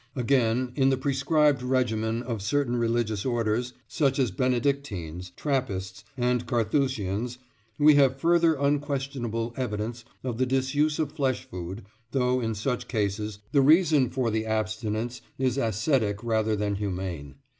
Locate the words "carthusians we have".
6.47-8.19